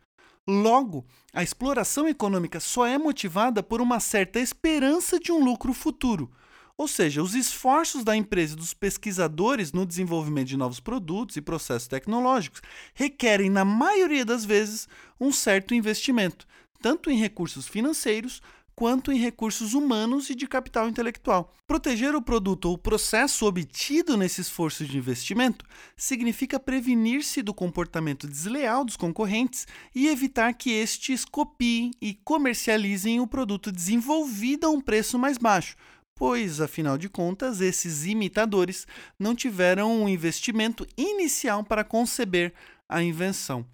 Logo, 0.47 1.05
a 1.33 1.43
exploração 1.43 2.07
econômica 2.07 2.61
só 2.61 2.85
é 2.87 2.97
motivada 2.97 3.61
por 3.61 3.81
uma 3.81 3.99
certa 3.99 4.39
esperança 4.39 5.19
de 5.19 5.29
um 5.29 5.43
lucro 5.43 5.73
futuro. 5.73 6.31
Ou 6.77 6.87
seja, 6.87 7.23
os 7.23 7.33
esforços 7.33 8.03
da 8.03 8.15
empresa 8.15 8.53
e 8.53 8.57
dos 8.57 8.73
pesquisadores 8.73 9.73
no 9.73 9.83
desenvolvimento 9.83 10.49
de 10.49 10.57
novos 10.57 10.79
produtos 10.79 11.35
e 11.35 11.41
processos 11.41 11.87
tecnológicos 11.87 12.61
requerem, 12.93 13.49
na 13.49 13.65
maioria 13.65 14.23
das 14.23 14.45
vezes, 14.45 14.87
um 15.19 15.31
certo 15.31 15.73
investimento, 15.73 16.45
tanto 16.79 17.09
em 17.09 17.17
recursos 17.17 17.67
financeiros 17.67 18.43
quanto 18.75 19.11
em 19.11 19.17
recursos 19.17 19.73
humanos 19.73 20.29
e 20.29 20.35
de 20.35 20.45
capital 20.45 20.87
intelectual. 20.87 21.51
Proteger 21.65 22.13
o 22.13 22.21
produto 22.21 22.65
ou 22.65 22.75
o 22.75 22.77
processo 22.77 23.47
obtido 23.47 24.15
nesse 24.15 24.41
esforço 24.41 24.85
de 24.85 24.99
investimento 24.99 25.65
significa 25.95 26.59
prevenir-se 26.59 27.41
do 27.41 27.55
comportamento 27.55 28.27
desleal 28.27 28.85
dos 28.85 28.95
concorrentes 28.95 29.65
e 29.95 30.07
evitar 30.07 30.53
que 30.53 30.69
estes 30.69 31.25
copiem 31.25 31.89
e 31.99 32.13
comercializem 32.13 33.19
o 33.19 33.25
produto 33.25 33.71
desenvolvido 33.71 34.67
a 34.67 34.69
um 34.69 34.79
preço 34.79 35.17
mais 35.17 35.39
baixo, 35.39 35.75
pois, 36.17 36.59
afinal 36.59 36.97
de 36.97 37.07
contas, 37.07 37.61
esses 37.61 38.05
imitadores 38.05 38.87
não 39.19 39.35
tiveram 39.35 40.03
um 40.03 40.09
investimento 40.09 40.85
inicial 40.97 41.63
para 41.63 41.83
conceber 41.83 42.53
a 42.89 43.01
invenção. 43.03 43.65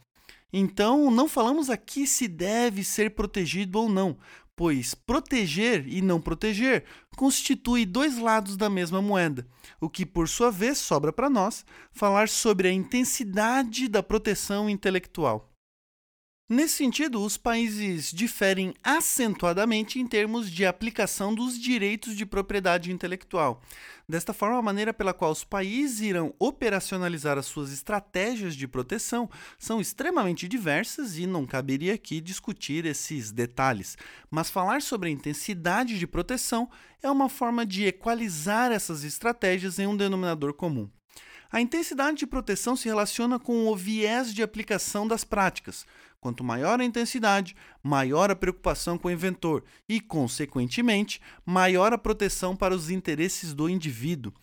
Então, 0.51 1.09
não 1.09 1.27
falamos 1.27 1.69
aqui 1.69 2.05
se 2.05 2.27
deve 2.27 2.83
ser 2.83 3.11
protegido 3.11 3.79
ou 3.79 3.89
não, 3.89 4.17
pois 4.55 4.93
proteger 4.93 5.87
e 5.87 6.01
não 6.01 6.21
proteger 6.21 6.83
constitui 7.15 7.85
dois 7.85 8.17
lados 8.17 8.55
da 8.55 8.69
mesma 8.69 9.01
moeda, 9.01 9.47
o 9.81 9.89
que 9.89 10.05
por 10.05 10.27
sua 10.27 10.51
vez 10.51 10.77
sobra 10.77 11.11
para 11.11 11.29
nós 11.29 11.65
falar 11.91 12.29
sobre 12.29 12.67
a 12.67 12.71
intensidade 12.71 13.87
da 13.87 14.03
proteção 14.03 14.69
intelectual. 14.69 15.52
Nesse 16.53 16.75
sentido, 16.75 17.19
os 17.19 17.35
países 17.35 18.11
diferem 18.11 18.75
acentuadamente 18.83 19.99
em 19.99 20.05
termos 20.05 20.51
de 20.51 20.67
aplicação 20.67 21.33
dos 21.33 21.59
direitos 21.59 22.15
de 22.15 22.27
propriedade 22.27 22.91
intelectual. 22.91 23.59
Desta 24.07 24.33
forma, 24.33 24.59
a 24.59 24.61
maneira 24.61 24.93
pela 24.93 25.15
qual 25.15 25.31
os 25.31 25.43
países 25.43 26.01
irão 26.01 26.31
operacionalizar 26.37 27.39
as 27.39 27.47
suas 27.47 27.73
estratégias 27.73 28.55
de 28.55 28.67
proteção 28.67 29.27
são 29.57 29.81
extremamente 29.81 30.47
diversas 30.47 31.17
e 31.17 31.25
não 31.25 31.43
caberia 31.43 31.95
aqui 31.95 32.21
discutir 32.21 32.85
esses 32.85 33.31
detalhes. 33.31 33.97
Mas 34.29 34.51
falar 34.51 34.83
sobre 34.83 35.09
a 35.09 35.11
intensidade 35.11 35.97
de 35.97 36.05
proteção 36.05 36.69
é 37.01 37.09
uma 37.09 37.29
forma 37.29 37.65
de 37.65 37.85
equalizar 37.85 38.71
essas 38.71 39.03
estratégias 39.03 39.79
em 39.79 39.87
um 39.87 39.97
denominador 39.97 40.53
comum. 40.53 40.87
A 41.53 41.61
intensidade 41.61 42.17
de 42.17 42.25
proteção 42.25 42.75
se 42.75 42.85
relaciona 42.85 43.37
com 43.37 43.67
o 43.67 43.75
viés 43.75 44.33
de 44.33 44.41
aplicação 44.41 45.07
das 45.07 45.23
práticas. 45.23 45.85
Quanto 46.19 46.43
maior 46.43 46.81
a 46.81 46.83
intensidade, 46.83 47.55
maior 47.83 48.31
a 48.31 48.35
preocupação 48.35 48.97
com 48.97 49.07
o 49.07 49.11
inventor 49.11 49.63
e, 49.87 50.01
consequentemente, 50.01 51.21
maior 51.45 51.93
a 51.93 51.97
proteção 51.99 52.55
para 52.55 52.73
os 52.73 52.89
interesses 52.89 53.53
do 53.53 53.69
indivíduo. 53.69 54.33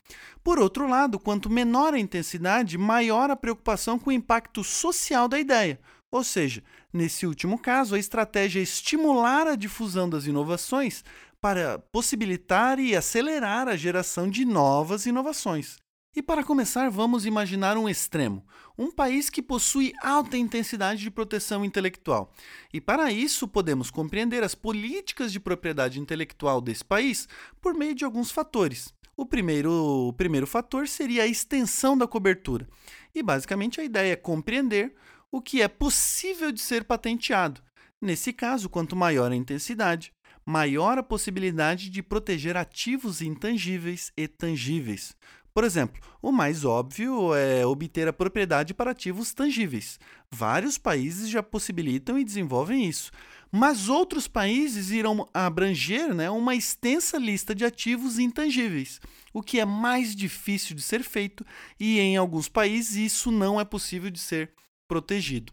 Por 0.45 0.61
outro 0.61 0.89
lado, 0.89 1.19
quanto 1.19 1.51
menor 1.51 1.95
a 1.95 1.99
intensidade, 1.99 2.79
maior 2.79 3.29
a 3.29 3.35
preocupação 3.35 3.99
com 3.99 4.11
o 4.11 4.13
impacto 4.13 4.63
social 4.63 5.27
da 5.27 5.41
ideia. 5.41 5.81
Ou 6.13 6.23
seja, 6.23 6.63
nesse 6.93 7.27
último 7.27 7.59
caso, 7.59 7.97
a 7.97 7.99
estratégia 7.99 8.61
é 8.61 8.63
estimular 8.63 9.49
a 9.49 9.57
difusão 9.57 10.09
das 10.09 10.27
inovações 10.27 11.05
para 11.41 11.81
possibilitar 11.91 12.79
e 12.79 12.95
acelerar 12.95 13.67
a 13.67 13.75
geração 13.75 14.31
de 14.31 14.45
novas 14.45 15.07
inovações. 15.07 15.77
E 16.15 16.21
para 16.21 16.43
começar, 16.43 16.91
vamos 16.91 17.25
imaginar 17.25 17.79
um 17.79 17.89
extremo, 17.89 18.45
um 18.77 18.91
país 18.91 19.31
que 19.31 19.41
possui 19.41 19.93
alta 20.03 20.37
intensidade 20.37 21.01
de 21.01 21.11
proteção 21.11 21.65
intelectual. 21.65 22.33
E 22.75 22.81
para 22.81 23.13
isso, 23.13 23.47
podemos 23.47 23.93
compreender 23.93 24.43
as 24.43 24.53
políticas 24.53 25.31
de 25.31 25.39
propriedade 25.39 26.01
intelectual 26.01 26.61
desse 26.61 26.85
país 26.85 27.29
por 27.61 27.75
meio 27.75 27.95
de 27.95 28.05
alguns 28.05 28.33
fatores. 28.33 28.93
O 29.17 29.25
primeiro, 29.25 29.71
o 30.09 30.13
primeiro 30.13 30.49
fator 30.49 30.89
seria 30.89 31.23
a 31.23 31.29
extensão 31.29 31.97
da 31.97 32.09
cobertura. 32.09 32.69
E 33.15 33.23
basicamente 33.23 33.81
a 33.81 33.85
ideia 33.85 34.15
é 34.15 34.17
compreender 34.17 34.93
o 35.31 35.41
que 35.41 35.63
é 35.63 35.69
possível 35.69 36.51
de 36.51 36.61
ser 36.61 36.83
patenteado. 36.83 37.63
Nesse 38.01 38.33
caso, 38.33 38.69
quanto 38.69 38.97
maior 38.97 39.31
a 39.31 39.37
intensidade, 39.37 40.13
maior 40.45 40.99
a 40.99 41.03
possibilidade 41.03 41.89
de 41.89 42.03
proteger 42.03 42.57
ativos 42.57 43.23
intangíveis 43.23 44.13
e 44.17 44.27
tangíveis. 44.27 45.15
Por 45.53 45.65
exemplo, 45.65 46.01
o 46.23 46.31
mais 46.31 46.65
óbvio 46.65 47.35
é 47.35 47.67
obter 47.67 48.07
a 48.07 48.13
propriedade 48.13 48.73
para 48.73 48.93
ativos 48.93 49.35
tangíveis. 49.35 49.99
Vários 50.31 50.79
países 50.79 51.29
já 51.29 51.43
possibilitam 51.43 52.19
e 52.19 52.25
desenvolvem 52.25 52.89
isso. 52.89 53.11
Mas 53.53 53.89
outros 53.89 54.29
países 54.29 54.91
irão 54.91 55.29
abranger 55.35 56.15
né, 56.15 56.31
uma 56.31 56.55
extensa 56.55 57.19
lista 57.19 57.53
de 57.53 57.65
ativos 57.65 58.17
intangíveis, 58.17 59.01
o 59.33 59.43
que 59.43 59.59
é 59.59 59.65
mais 59.65 60.15
difícil 60.15 60.77
de 60.77 60.83
ser 60.83 61.03
feito 61.03 61.45
e, 61.79 61.99
em 61.99 62.17
alguns 62.17 62.49
países, 62.49 62.95
isso 62.95 63.33
não 63.33 63.61
é 63.61 63.65
possível 63.65 64.09
de 64.09 64.21
ser 64.21 64.53
protegido. 64.87 65.53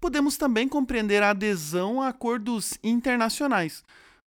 Podemos 0.00 0.36
também 0.36 0.68
compreender 0.68 1.20
a 1.20 1.30
adesão 1.30 2.00
a 2.00 2.08
acordos 2.08 2.78
internacionais 2.82 3.82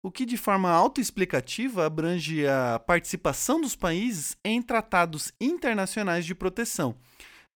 o 0.06 0.12
que 0.12 0.24
de 0.24 0.38
forma 0.38 0.70
autoexplicativa 0.70 1.84
abrange 1.84 2.46
a 2.46 2.78
participação 2.78 3.60
dos 3.60 3.76
países 3.76 4.38
em 4.46 4.62
tratados 4.62 5.34
internacionais 5.42 6.28
de 6.28 6.36
proteção. 6.36 6.96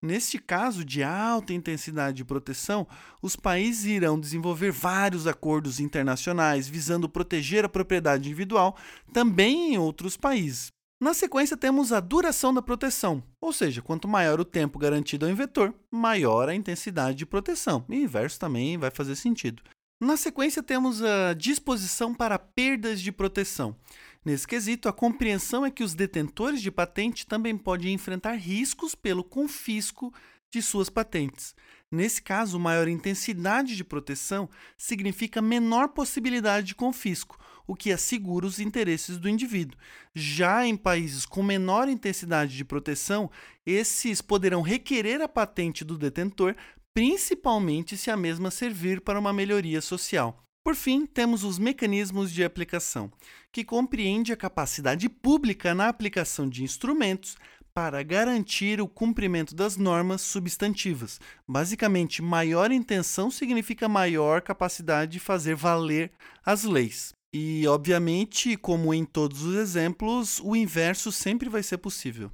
Neste 0.02 0.36
caso 0.36 0.84
de 0.84 1.00
alta 1.00 1.52
intensidade 1.52 2.16
de 2.16 2.24
proteção, 2.24 2.88
os 3.22 3.36
países 3.36 3.84
irão 3.84 4.18
desenvolver 4.18 4.72
vários 4.72 5.28
acordos 5.28 5.78
internacionais 5.78 6.66
visando 6.66 7.08
proteger 7.08 7.64
a 7.64 7.68
propriedade 7.68 8.28
individual 8.28 8.76
também 9.12 9.74
em 9.74 9.78
outros 9.78 10.16
países. 10.16 10.72
Na 11.00 11.14
sequência, 11.14 11.56
temos 11.56 11.92
a 11.92 12.00
duração 12.00 12.52
da 12.52 12.60
proteção, 12.60 13.22
ou 13.40 13.52
seja, 13.52 13.80
quanto 13.80 14.08
maior 14.08 14.40
o 14.40 14.44
tempo 14.44 14.76
garantido 14.76 15.24
ao 15.24 15.30
inventor, 15.30 15.72
maior 15.88 16.48
a 16.48 16.54
intensidade 16.56 17.18
de 17.18 17.26
proteção. 17.26 17.84
E 17.88 17.94
inverso 17.94 18.40
também 18.40 18.76
vai 18.76 18.90
fazer 18.90 19.14
sentido. 19.14 19.62
Na 20.00 20.16
sequência, 20.16 20.62
temos 20.62 21.02
a 21.02 21.34
disposição 21.34 22.14
para 22.14 22.38
perdas 22.38 23.02
de 23.02 23.12
proteção. 23.12 23.76
Nesse 24.24 24.48
quesito, 24.48 24.88
a 24.88 24.94
compreensão 24.94 25.64
é 25.64 25.70
que 25.70 25.84
os 25.84 25.92
detentores 25.92 26.62
de 26.62 26.70
patente 26.70 27.26
também 27.26 27.54
podem 27.54 27.92
enfrentar 27.92 28.32
riscos 28.32 28.94
pelo 28.94 29.22
confisco 29.22 30.10
de 30.50 30.62
suas 30.62 30.88
patentes. 30.88 31.54
Nesse 31.92 32.22
caso, 32.22 32.58
maior 32.58 32.88
intensidade 32.88 33.76
de 33.76 33.84
proteção 33.84 34.48
significa 34.74 35.42
menor 35.42 35.88
possibilidade 35.88 36.68
de 36.68 36.74
confisco, 36.74 37.38
o 37.66 37.74
que 37.74 37.92
assegura 37.92 38.46
os 38.46 38.58
interesses 38.58 39.18
do 39.18 39.28
indivíduo. 39.28 39.78
Já 40.14 40.66
em 40.66 40.76
países 40.76 41.26
com 41.26 41.42
menor 41.42 41.88
intensidade 41.88 42.56
de 42.56 42.64
proteção, 42.64 43.30
esses 43.66 44.22
poderão 44.22 44.62
requerer 44.62 45.20
a 45.20 45.28
patente 45.28 45.84
do 45.84 45.98
detentor 45.98 46.56
principalmente 46.94 47.96
se 47.96 48.10
a 48.10 48.16
mesma 48.16 48.50
servir 48.50 49.00
para 49.00 49.18
uma 49.18 49.32
melhoria 49.32 49.80
social. 49.80 50.42
Por 50.62 50.74
fim, 50.74 51.06
temos 51.06 51.42
os 51.42 51.58
mecanismos 51.58 52.30
de 52.30 52.44
aplicação, 52.44 53.10
que 53.50 53.64
compreende 53.64 54.32
a 54.32 54.36
capacidade 54.36 55.08
pública 55.08 55.74
na 55.74 55.88
aplicação 55.88 56.48
de 56.48 56.62
instrumentos 56.62 57.36
para 57.72 58.02
garantir 58.02 58.80
o 58.80 58.88
cumprimento 58.88 59.54
das 59.54 59.76
normas 59.76 60.20
substantivas. 60.20 61.20
Basicamente, 61.48 62.20
maior 62.20 62.70
intenção 62.70 63.30
significa 63.30 63.88
maior 63.88 64.42
capacidade 64.42 65.12
de 65.12 65.20
fazer 65.20 65.54
valer 65.54 66.12
as 66.44 66.64
leis. 66.64 67.12
E, 67.32 67.66
obviamente, 67.68 68.56
como 68.56 68.92
em 68.92 69.04
todos 69.04 69.42
os 69.42 69.54
exemplos, 69.54 70.40
o 70.42 70.56
inverso 70.56 71.12
sempre 71.12 71.48
vai 71.48 71.62
ser 71.62 71.78
possível. 71.78 72.30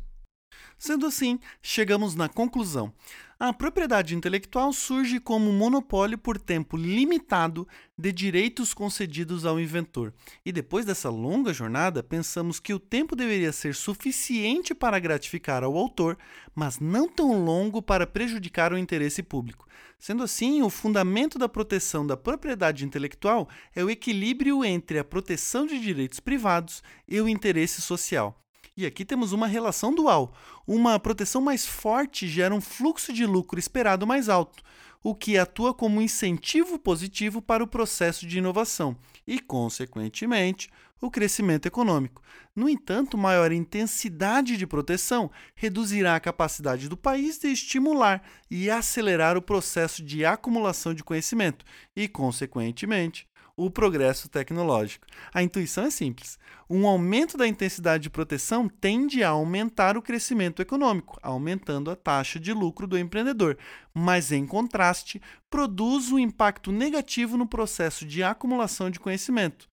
Sendo 0.78 1.06
assim, 1.06 1.38
chegamos 1.62 2.14
na 2.14 2.28
conclusão. 2.28 2.92
A 3.38 3.52
propriedade 3.52 4.14
intelectual 4.14 4.72
surge 4.72 5.20
como 5.20 5.52
monopólio 5.52 6.16
por 6.16 6.38
tempo 6.38 6.74
limitado 6.74 7.68
de 7.96 8.10
direitos 8.10 8.72
concedidos 8.72 9.44
ao 9.44 9.60
inventor. 9.60 10.14
E 10.44 10.50
depois 10.50 10.86
dessa 10.86 11.10
longa 11.10 11.52
jornada, 11.52 12.02
pensamos 12.02 12.58
que 12.58 12.72
o 12.72 12.78
tempo 12.78 13.14
deveria 13.14 13.52
ser 13.52 13.74
suficiente 13.74 14.74
para 14.74 14.98
gratificar 14.98 15.62
ao 15.62 15.76
autor, 15.76 16.16
mas 16.54 16.78
não 16.78 17.06
tão 17.06 17.44
longo 17.44 17.82
para 17.82 18.06
prejudicar 18.06 18.72
o 18.72 18.78
interesse 18.78 19.22
público. 19.22 19.66
Sendo 19.98 20.22
assim, 20.22 20.62
o 20.62 20.70
fundamento 20.70 21.38
da 21.38 21.48
proteção 21.48 22.06
da 22.06 22.16
propriedade 22.16 22.86
intelectual 22.86 23.48
é 23.74 23.84
o 23.84 23.90
equilíbrio 23.90 24.64
entre 24.64 24.98
a 24.98 25.04
proteção 25.04 25.66
de 25.66 25.78
direitos 25.78 26.20
privados 26.20 26.82
e 27.06 27.20
o 27.20 27.28
interesse 27.28 27.82
social. 27.82 28.45
E 28.76 28.84
aqui 28.84 29.06
temos 29.06 29.32
uma 29.32 29.46
relação 29.46 29.94
dual. 29.94 30.34
Uma 30.66 31.00
proteção 31.00 31.40
mais 31.40 31.64
forte 31.64 32.28
gera 32.28 32.54
um 32.54 32.60
fluxo 32.60 33.10
de 33.10 33.24
lucro 33.24 33.58
esperado 33.58 34.06
mais 34.06 34.28
alto, 34.28 34.62
o 35.02 35.14
que 35.14 35.38
atua 35.38 35.72
como 35.72 36.02
incentivo 36.02 36.78
positivo 36.78 37.40
para 37.40 37.64
o 37.64 37.66
processo 37.66 38.26
de 38.26 38.36
inovação 38.36 38.94
e, 39.26 39.40
consequentemente, 39.40 40.68
o 41.00 41.10
crescimento 41.10 41.64
econômico. 41.64 42.22
No 42.54 42.68
entanto, 42.68 43.16
maior 43.16 43.50
intensidade 43.50 44.58
de 44.58 44.66
proteção 44.66 45.30
reduzirá 45.54 46.14
a 46.14 46.20
capacidade 46.20 46.86
do 46.86 46.98
país 46.98 47.38
de 47.38 47.48
estimular 47.48 48.22
e 48.50 48.68
acelerar 48.68 49.38
o 49.38 49.42
processo 49.42 50.02
de 50.02 50.22
acumulação 50.22 50.92
de 50.92 51.02
conhecimento 51.02 51.64
e, 51.94 52.06
consequentemente, 52.06 53.26
o 53.56 53.70
progresso 53.70 54.28
tecnológico. 54.28 55.06
A 55.32 55.42
intuição 55.42 55.84
é 55.84 55.90
simples. 55.90 56.38
Um 56.68 56.86
aumento 56.86 57.38
da 57.38 57.48
intensidade 57.48 58.02
de 58.02 58.10
proteção 58.10 58.68
tende 58.68 59.22
a 59.22 59.30
aumentar 59.30 59.96
o 59.96 60.02
crescimento 60.02 60.60
econômico, 60.60 61.18
aumentando 61.22 61.90
a 61.90 61.96
taxa 61.96 62.38
de 62.38 62.52
lucro 62.52 62.86
do 62.86 62.98
empreendedor, 62.98 63.56
mas, 63.94 64.30
em 64.30 64.46
contraste, 64.46 65.22
produz 65.48 66.12
um 66.12 66.18
impacto 66.18 66.70
negativo 66.70 67.36
no 67.36 67.46
processo 67.46 68.04
de 68.04 68.22
acumulação 68.22 68.90
de 68.90 69.00
conhecimento. 69.00 69.68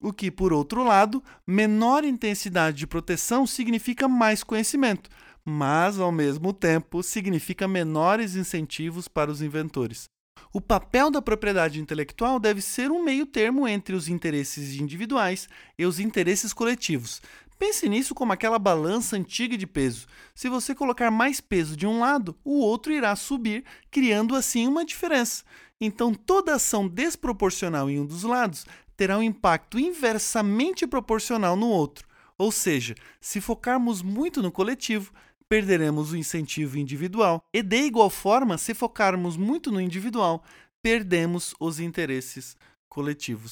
O 0.00 0.14
que, 0.14 0.30
por 0.30 0.50
outro 0.50 0.82
lado, 0.82 1.22
menor 1.46 2.04
intensidade 2.04 2.78
de 2.78 2.86
proteção 2.86 3.46
significa 3.46 4.08
mais 4.08 4.42
conhecimento, 4.42 5.10
mas, 5.44 5.98
ao 5.98 6.10
mesmo 6.10 6.54
tempo, 6.54 7.02
significa 7.02 7.68
menores 7.68 8.34
incentivos 8.34 9.08
para 9.08 9.30
os 9.30 9.42
inventores. 9.42 10.08
O 10.52 10.60
papel 10.60 11.10
da 11.10 11.22
propriedade 11.22 11.80
intelectual 11.80 12.38
deve 12.38 12.60
ser 12.60 12.90
um 12.90 13.02
meio-termo 13.02 13.68
entre 13.68 13.94
os 13.94 14.08
interesses 14.08 14.74
individuais 14.80 15.48
e 15.78 15.84
os 15.84 15.98
interesses 16.00 16.52
coletivos. 16.52 17.22
Pense 17.58 17.88
nisso 17.88 18.14
como 18.14 18.32
aquela 18.32 18.58
balança 18.58 19.16
antiga 19.16 19.56
de 19.56 19.66
peso. 19.66 20.06
Se 20.34 20.48
você 20.48 20.74
colocar 20.74 21.10
mais 21.10 21.40
peso 21.40 21.76
de 21.76 21.86
um 21.86 22.00
lado, 22.00 22.34
o 22.42 22.58
outro 22.58 22.90
irá 22.90 23.14
subir, 23.14 23.64
criando 23.90 24.34
assim 24.34 24.66
uma 24.66 24.84
diferença. 24.84 25.44
Então, 25.78 26.14
toda 26.14 26.54
ação 26.54 26.88
desproporcional 26.88 27.90
em 27.90 28.00
um 28.00 28.06
dos 28.06 28.22
lados 28.22 28.64
terá 28.96 29.18
um 29.18 29.22
impacto 29.22 29.78
inversamente 29.78 30.86
proporcional 30.86 31.54
no 31.54 31.68
outro. 31.68 32.08
Ou 32.38 32.50
seja, 32.50 32.94
se 33.20 33.38
focarmos 33.38 34.00
muito 34.00 34.42
no 34.42 34.50
coletivo, 34.50 35.12
perderemos 35.50 36.12
o 36.12 36.16
incentivo 36.16 36.78
individual. 36.78 37.42
E 37.52 37.60
de 37.60 37.82
igual 37.82 38.08
forma, 38.08 38.56
se 38.56 38.72
focarmos 38.72 39.36
muito 39.36 39.72
no 39.72 39.80
individual, 39.80 40.44
perdemos 40.80 41.52
os 41.58 41.80
interesses 41.80 42.56
coletivos. 42.88 43.50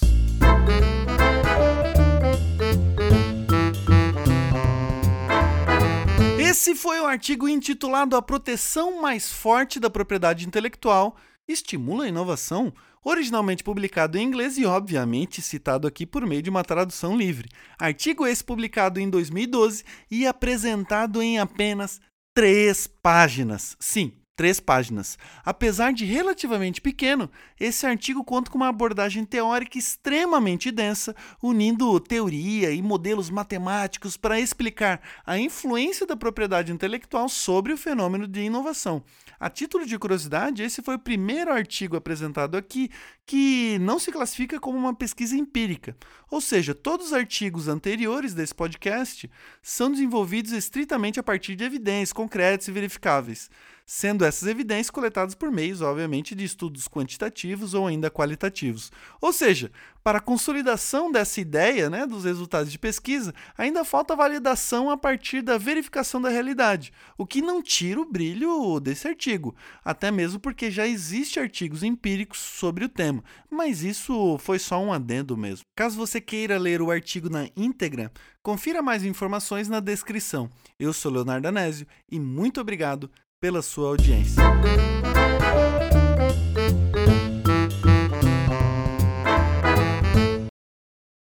Esse 6.39 6.77
foi 6.77 7.01
o 7.01 7.07
artigo 7.07 7.49
intitulado 7.49 8.17
A 8.17 8.23
Proteção 8.23 9.03
Mais 9.03 9.31
Forte 9.33 9.81
da 9.81 9.91
Propriedade 9.91 10.47
Intelectual 10.47 11.17
Estimula 11.49 12.05
a 12.05 12.09
Inovação, 12.09 12.73
originalmente 13.03 13.65
publicado 13.65 14.19
em 14.19 14.23
inglês 14.23 14.59
e, 14.59 14.67
obviamente, 14.67 15.41
citado 15.41 15.89
aqui 15.89 16.05
por 16.05 16.27
meio 16.27 16.43
de 16.43 16.51
uma 16.51 16.63
tradução 16.63 17.17
livre. 17.17 17.49
Artigo 17.79 18.27
esse 18.27 18.45
publicado 18.45 19.01
em 19.01 19.09
2012 19.09 19.83
e 20.11 20.27
apresentado 20.27 21.23
em 21.23 21.39
apenas 21.39 22.01
três 22.35 22.87
páginas. 22.87 23.77
Sim, 23.81 24.13
três 24.39 24.61
páginas. 24.61 25.19
Apesar 25.45 25.93
de 25.93 26.05
relativamente 26.05 26.81
pequeno, 26.81 27.29
esse 27.59 27.85
artigo 27.85 28.23
conta 28.23 28.49
com 28.49 28.57
uma 28.57 28.69
abordagem 28.69 29.25
teórica 29.25 29.77
extremamente 29.77 30.71
densa, 30.71 31.13
unindo 31.43 31.99
teoria 31.99 32.71
e 32.71 32.81
modelos 32.81 33.31
matemáticos 33.31 34.17
para 34.17 34.39
explicar 34.39 35.01
a 35.27 35.37
influência 35.37 36.07
da 36.07 36.17
propriedade 36.17 36.71
intelectual 36.71 37.29
sobre 37.29 37.73
o 37.73 37.77
fenômeno 37.77 38.29
de 38.29 38.43
inovação. 38.43 39.03
A 39.41 39.51
título 39.51 39.85
de 39.85 39.99
curiosidade, 39.99 40.63
esse 40.63 40.83
foi 40.83 40.95
o 40.95 41.01
primeiro 41.01 41.53
artigo 41.53 41.97
apresentado 41.97 42.57
aqui 42.57 42.91
que 43.27 43.77
não 43.81 43.99
se 43.99 44.13
classifica 44.13 44.61
como 44.61 44.79
uma 44.79 44.95
pesquisa 44.95 45.37
empírica. 45.37 45.97
Ou 46.31 46.41
seja, 46.41 46.75
todos 46.75 47.07
os 47.07 47.13
artigos 47.13 47.67
anteriores 47.67 48.35
desse 48.35 48.55
podcast 48.55 49.29
são 49.61 49.91
desenvolvidos 49.91 50.53
estritamente 50.53 51.19
a 51.19 51.25
partir 51.25 51.57
de 51.57 51.65
evidências 51.65 52.13
concretas 52.13 52.69
e 52.69 52.73
verificáveis. 52.73 53.51
Sendo 53.91 54.23
essas 54.23 54.47
evidências 54.47 54.91
coletadas 54.91 55.35
por 55.35 55.51
meios, 55.51 55.81
obviamente, 55.81 56.35
de 56.35 56.45
estudos 56.45 56.87
quantitativos 56.87 57.73
ou 57.73 57.87
ainda 57.87 58.11
qualitativos. 58.11 58.93
Ou 59.19 59.33
seja, 59.33 59.73
para 60.05 60.19
a 60.19 60.21
consolidação 60.21 61.11
dessa 61.11 61.41
ideia 61.41 61.89
né, 61.89 62.07
dos 62.07 62.25
resultados 62.25 62.71
de 62.71 62.79
pesquisa, 62.79 63.33
ainda 63.57 63.87
falta 63.87 64.15
validação 64.15 64.91
a 64.91 64.97
partir 64.99 65.41
da 65.41 65.57
verificação 65.57 66.21
da 66.21 66.29
realidade, 66.29 66.93
o 67.17 67.27
que 67.27 67.41
não 67.41 67.63
tira 67.63 67.99
o 67.99 68.05
brilho 68.05 68.79
desse 68.79 69.09
artigo, 69.09 69.57
até 69.83 70.11
mesmo 70.11 70.39
porque 70.39 70.71
já 70.71 70.87
existem 70.87 71.43
artigos 71.43 71.83
empíricos 71.83 72.41
sobre 72.41 72.85
o 72.85 72.91
tema, 72.91 73.25
mas 73.51 73.83
isso 73.83 74.37
foi 74.37 74.59
só 74.59 74.79
um 74.79 74.93
adendo 74.93 75.35
mesmo. 75.35 75.65
Caso 75.75 75.97
você 75.97 76.21
queira 76.21 76.59
ler 76.59 76.83
o 76.83 76.91
artigo 76.91 77.31
na 77.31 77.49
íntegra, 77.57 78.13
confira 78.43 78.83
mais 78.83 79.03
informações 79.03 79.67
na 79.67 79.81
descrição. 79.81 80.51
Eu 80.79 80.93
sou 80.93 81.11
Leonardo 81.11 81.49
Anésio 81.49 81.87
e 82.11 82.21
muito 82.21 82.61
obrigado 82.61 83.11
pela 83.41 83.63
sua 83.63 83.91
audiência. 83.91 84.43